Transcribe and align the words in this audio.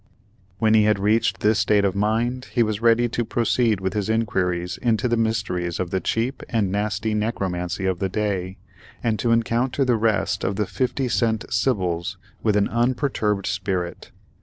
When 0.57 0.73
he 0.73 0.85
had 0.85 0.97
reached 0.97 1.41
this 1.41 1.59
state 1.59 1.85
of 1.85 1.93
mind, 1.93 2.45
he 2.53 2.63
was 2.63 2.81
ready 2.81 3.07
to 3.09 3.23
proceed 3.23 3.79
with 3.79 3.93
his 3.93 4.09
inquiries 4.09 4.77
into 4.77 5.07
the 5.07 5.15
mysteries 5.15 5.79
of 5.79 5.91
the 5.91 5.99
cheap 5.99 6.41
and 6.49 6.71
nasty 6.71 7.13
necromancy 7.13 7.85
of 7.85 7.99
the 7.99 8.09
day, 8.09 8.57
and 9.03 9.19
to 9.19 9.29
encounter 9.31 9.85
the 9.85 9.95
rest 9.97 10.43
of 10.43 10.55
the 10.55 10.65
fifty 10.65 11.07
cent 11.07 11.45
Sybils 11.53 12.17
with 12.41 12.55
an 12.55 12.67
unperturbed 12.69 13.45
spirit. 13.45 14.09